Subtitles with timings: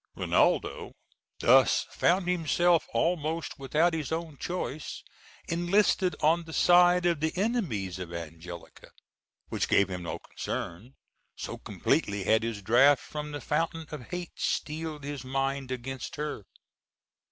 [0.15, 0.93] Rinaldo
[1.41, 5.03] thus found himself, almost without his own choice,
[5.47, 8.89] enlisted on the side of the enemies of Angelica,
[9.49, 10.95] which gave him no concern,
[11.35, 16.45] so completely had his draught from the fountain of hate steeled his mind against her.